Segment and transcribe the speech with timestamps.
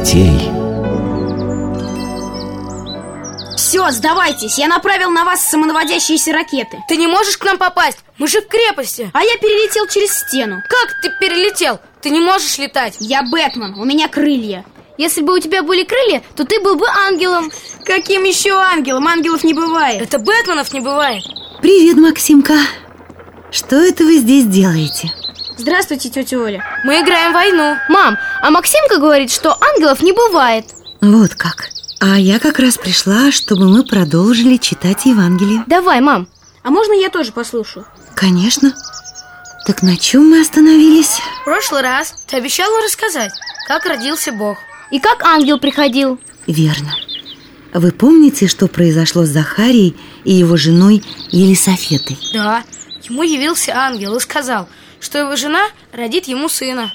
[0.00, 0.50] детей.
[3.56, 6.78] Все, сдавайтесь, я направил на вас самонаводящиеся ракеты.
[6.88, 9.10] Ты не можешь к нам попасть, мы же в крепости.
[9.12, 10.62] А я перелетел через стену.
[10.68, 11.78] Как ты перелетел?
[12.00, 12.96] Ты не можешь летать.
[12.98, 14.64] Я Бэтмен, у меня крылья.
[14.98, 17.50] Если бы у тебя были крылья, то ты был бы ангелом.
[17.84, 19.06] Каким еще ангелом?
[19.06, 20.02] Ангелов не бывает.
[20.02, 21.22] Это Бэтменов не бывает.
[21.62, 22.54] Привет, Максимка.
[23.50, 25.12] Что это вы здесь делаете?
[25.60, 26.64] Здравствуйте, тетя Оля.
[26.84, 27.76] Мы играем в войну.
[27.90, 30.64] Мам, а Максимка говорит, что ангелов не бывает.
[31.02, 31.68] Вот как.
[32.00, 35.62] А я как раз пришла, чтобы мы продолжили читать Евангелие.
[35.66, 36.28] Давай, мам.
[36.62, 37.84] А можно я тоже послушаю?
[38.14, 38.72] Конечно.
[39.66, 41.20] Так на чем мы остановились?
[41.42, 43.32] В прошлый раз ты обещала рассказать,
[43.68, 44.56] как родился Бог.
[44.90, 46.18] И как ангел приходил.
[46.46, 46.94] Верно.
[47.74, 52.16] Вы помните, что произошло с Захарией и его женой Елисофетой?
[52.32, 52.64] Да,
[53.02, 54.66] ему явился ангел и сказал,
[55.00, 56.92] что его жена родит ему сына.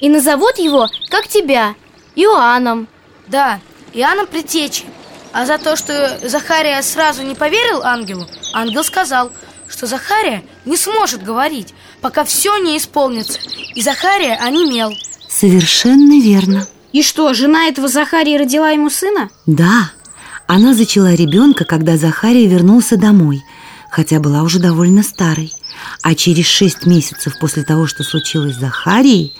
[0.00, 1.74] И назовут его, как тебя,
[2.14, 2.88] Иоанном.
[3.26, 3.60] Да,
[3.92, 4.84] Иоанном Предтечи.
[5.32, 9.30] А за то, что Захария сразу не поверил ангелу Ангел сказал,
[9.68, 13.38] что Захария не сможет говорить Пока все не исполнится.
[13.74, 14.92] И Захария онемел.
[15.28, 16.66] Совершенно верно.
[16.92, 19.28] И что, жена этого Захарии родила ему сына?
[19.46, 19.90] Да,
[20.46, 23.42] она зачала ребенка, когда Захария вернулся домой
[23.90, 25.52] Хотя была уже довольно старой
[26.02, 29.34] А через шесть месяцев после того, что случилось с Захарией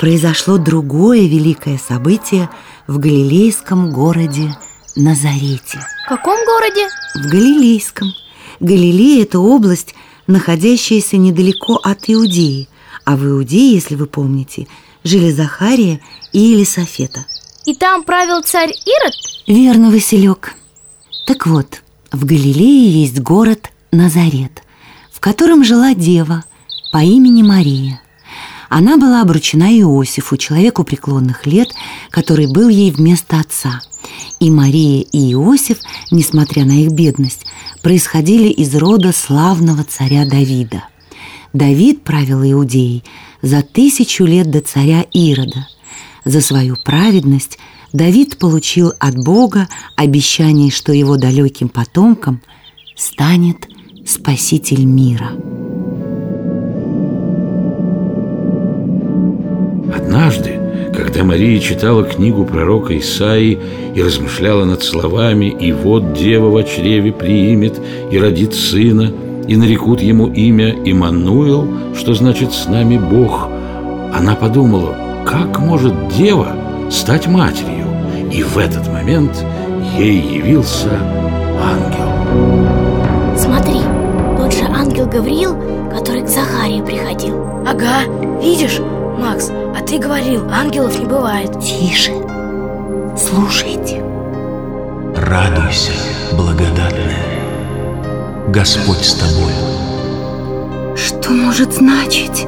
[0.00, 2.48] Произошло другое великое событие
[2.86, 4.56] в галилейском городе
[4.96, 5.78] Назарете.
[6.06, 6.88] В каком городе?
[7.16, 8.08] В Галилейском.
[8.60, 9.94] Галилея– это область,
[10.26, 12.66] находящаяся недалеко от Иудеи.
[13.04, 14.68] А в Иудее, если вы помните,
[15.04, 16.00] жили Захария
[16.32, 17.26] и Елисофета
[17.66, 19.14] И там правил царь Ирод?
[19.46, 20.54] Верно, Василек.
[21.26, 24.62] Так вот, в Галилее есть город Назарет
[25.20, 26.44] В котором жила дева
[26.92, 28.00] по имени Мария.
[28.70, 31.74] Она была обручена Иосифу, человеку преклонных лет
[32.08, 33.82] Который был ей вместо отца.
[34.38, 35.76] И Мария и Иосиф,
[36.10, 37.44] несмотря на их бедность
[37.82, 40.84] Происходили из рода славного царя Давида.
[41.52, 43.04] Давид правил Иудеей
[43.42, 45.68] за тысячу лет до царя Ирода.
[46.24, 47.58] За свою праведность
[47.92, 52.40] Давид получил от Бога обещание, что его далеким потомкам
[52.96, 53.69] станет
[54.10, 55.28] Спаситель мира.
[59.94, 60.58] Однажды,
[60.92, 63.60] когда Мария читала книгу пророка Исаии
[63.94, 69.12] и размышляла над словами «И вот дева в чреве примет и родит сына,
[69.46, 73.48] и нарекут ему имя Иммануил, что значит «с нами Бог»,
[74.12, 76.56] она подумала, как может дева
[76.90, 77.86] стать матерью?
[78.32, 79.44] И в этот момент
[79.96, 80.98] ей явился
[81.62, 82.69] ангел.
[85.00, 85.56] Ангел Гавриил,
[85.90, 88.04] который к Захарии приходил Ага,
[88.42, 88.80] видишь,
[89.18, 92.12] Макс, а ты говорил, ангелов не бывает Тише,
[93.16, 94.04] слушайте.
[95.16, 95.92] Радуйся,
[96.32, 97.16] благодатная.
[98.48, 99.52] Господь с тобой.
[100.96, 102.46] Что может значить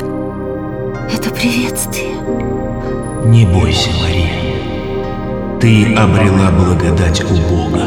[1.11, 2.17] это приветствие?
[3.25, 5.59] Не бойся, Мария.
[5.59, 7.85] Ты обрела благодать у Бога.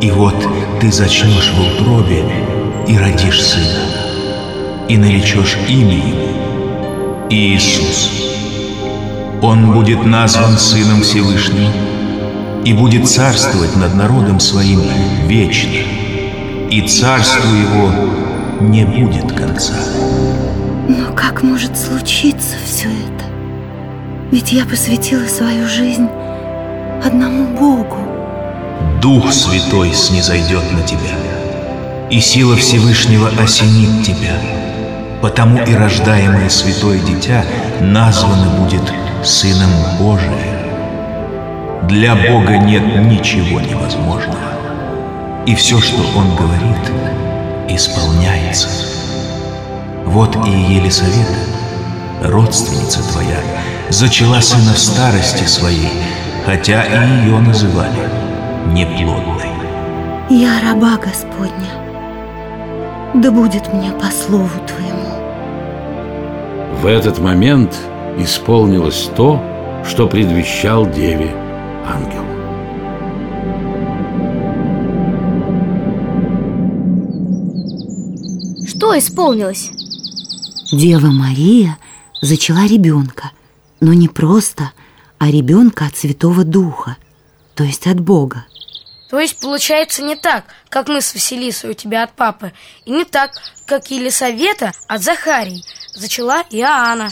[0.00, 0.36] И вот
[0.80, 2.53] ты зачнешь в утробе
[2.86, 3.86] и родишь сына,
[4.88, 8.10] и наречешь имя ему Иисус.
[9.42, 11.70] Он будет назван Сыном Всевышним
[12.64, 14.80] и будет царствовать над народом своим
[15.26, 15.80] вечно,
[16.70, 17.90] и царству его
[18.60, 19.74] не будет конца.
[20.88, 23.24] Но как может случиться все это?
[24.30, 26.08] Ведь я посвятила свою жизнь
[27.04, 27.98] одному Богу.
[29.00, 31.14] Дух Святой снизойдет на тебя,
[32.14, 34.38] и сила Всевышнего осенит тебя,
[35.20, 37.44] потому и рождаемое святое дитя
[37.80, 38.82] названо будет
[39.24, 41.88] Сыном Божиим.
[41.88, 44.38] Для Бога нет ничего невозможного,
[45.44, 46.92] и все, что Он говорит,
[47.68, 48.68] исполняется.
[50.06, 51.40] Вот и Елисавета,
[52.22, 53.40] родственница твоя,
[53.88, 55.90] зачала сына в старости своей,
[56.46, 58.08] хотя и ее называли
[58.68, 59.50] неплодной.
[60.30, 61.83] Я раба Господня.
[63.14, 65.04] Да будет мне по слову Твоему.
[66.80, 67.72] В этот момент
[68.18, 69.40] исполнилось то,
[69.88, 71.30] что предвещал Деве
[71.86, 72.24] ангел.
[78.66, 79.70] Что исполнилось?
[80.72, 81.78] Дева Мария
[82.20, 83.30] зачала ребенка,
[83.80, 84.72] но не просто,
[85.18, 86.96] а ребенка от Святого Духа,
[87.54, 88.44] то есть от Бога.
[89.10, 92.52] То есть получается не так, как мы с Василисой у тебя от папы
[92.84, 93.32] И не так,
[93.66, 95.62] как Елисавета от Захарии
[95.94, 97.10] Зачала Иоанна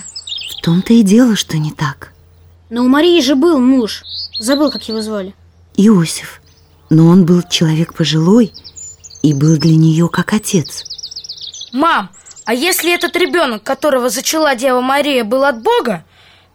[0.58, 2.12] В том-то и дело, что не так.
[2.70, 4.02] Но у Марии же был муж.
[4.38, 5.34] Забыл, как его звали.
[5.76, 6.40] Иосиф.
[6.90, 8.52] Но он был человек пожилой
[9.22, 10.84] и был для нее как отец.
[11.72, 12.10] Мам,
[12.44, 16.04] а если этот ребенок, которого зачала Дева Мария, был от Бога,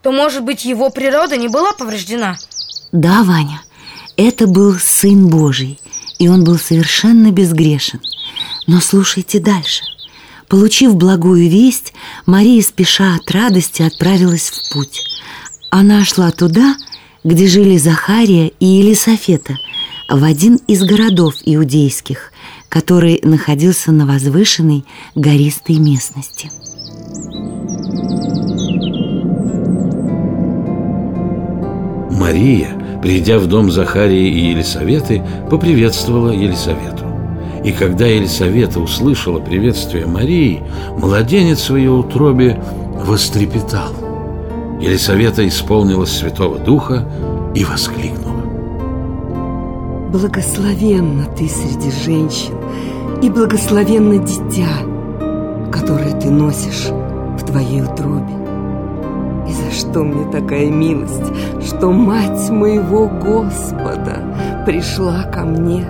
[0.02, 2.36] то, может быть, его природа не была повреждена?
[2.92, 3.62] Да, Ваня,
[4.18, 5.80] это был Сын Божий,
[6.20, 8.02] и он был совершенно безгрешен.
[8.66, 9.84] Но слушайте дальше.
[10.48, 11.94] Получив благую весть,
[12.26, 15.04] Мария, спеша от радости, отправилась в путь.
[15.70, 16.76] Она шла туда,
[17.24, 19.58] где жили Захария и Елисофета,
[20.10, 22.32] в один из городов иудейских,
[22.70, 24.86] который находился на возвышенной
[25.16, 26.50] гористой местности.
[32.12, 37.06] Мария, придя в дом Захарии и Елисаветы, поприветствовала Елисавету.
[37.64, 40.64] И когда Елисавета услышала приветствие Марии,
[40.98, 42.62] младенец в ее утробе
[43.06, 43.92] вострепетал.
[44.80, 47.08] Елисавета исполнилась Святого Духа
[47.56, 48.28] и воскликнула.
[50.12, 52.54] Благословенна ты среди женщин,
[53.22, 54.70] и благословенно дитя,
[55.72, 56.88] которое ты носишь
[57.38, 58.37] в твоей утробе.
[59.48, 61.32] И за что мне такая милость,
[61.66, 65.86] что мать моего Господа пришла ко мне?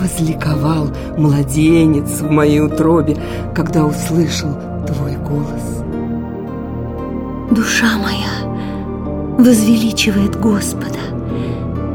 [0.00, 3.16] Возликовал младенец в моей утробе,
[3.54, 4.50] когда услышал
[4.86, 5.84] твой голос.
[7.50, 8.52] Душа моя
[9.38, 10.98] возвеличивает Господа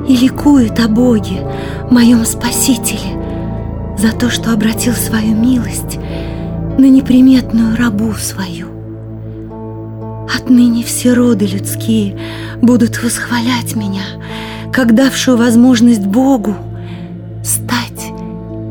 [0.07, 1.45] и ликует о Боге,
[1.89, 5.97] моем Спасителе, за то, что обратил свою милость
[6.77, 8.76] на неприметную рабу свою.
[10.33, 12.17] Отныне все роды людские
[12.61, 14.03] будут восхвалять меня,
[14.73, 16.55] как давшую возможность Богу
[17.43, 18.11] стать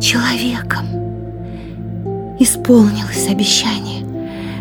[0.00, 0.86] человеком.
[2.38, 4.04] Исполнилось обещание,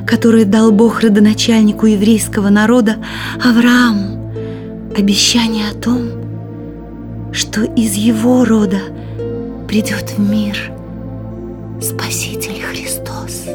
[0.08, 2.98] которое дал Бог родоначальнику еврейского народа
[3.44, 4.32] Аврааму.
[4.98, 8.80] Обещание о том, что из его рода
[9.68, 10.72] придет в мир
[11.82, 13.48] Спаситель Христос.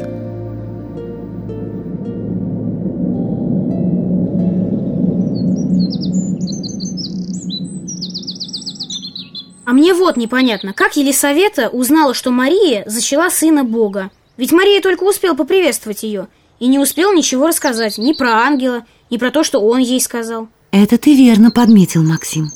[9.71, 14.11] А мне вот непонятно, как Елисавета узнала, что Мария зачала сына Бога?
[14.35, 16.27] Ведь Мария только успел поприветствовать ее
[16.59, 20.49] и не успел ничего рассказать ни про ангела, ни про то, что он ей сказал.
[20.71, 22.49] Это ты верно подметил, Максим.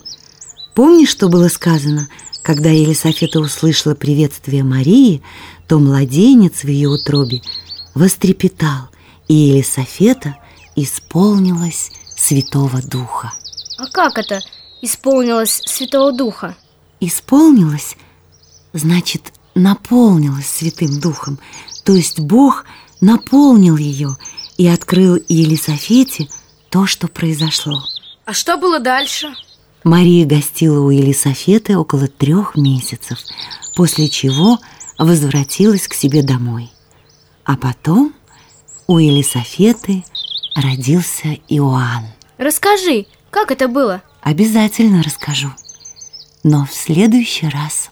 [0.74, 2.10] Помнишь, что было сказано?
[2.44, 5.24] Когда Елисафета услышала приветствие Марии,
[5.70, 7.40] то младенец в ее утробе
[7.94, 8.90] вострепетал,
[9.30, 10.36] и Елисафета
[10.76, 13.32] исполнилась Святого Духа.
[13.78, 14.42] А как это
[14.82, 16.58] исполнилось Святого Духа?
[17.00, 17.96] Исполнилась,
[18.74, 21.40] значит, наполнилась Святым Духом,
[21.84, 22.66] то есть Бог
[23.02, 24.18] наполнил ее
[24.58, 26.28] и открыл Елисафете
[26.70, 27.84] то, что произошло.
[28.26, 29.36] А что было дальше?
[29.84, 33.20] Мария гостила у Елисафеты около трех месяцев,
[33.76, 34.60] после чего
[34.98, 36.72] возвратилась к себе домой.
[37.44, 38.14] А потом
[38.88, 40.04] у Елисафеты
[40.56, 42.06] родился Иоанн.
[42.38, 44.02] Расскажи, как это было?
[44.22, 45.52] Обязательно расскажу,
[46.48, 47.90] но в следующий раз.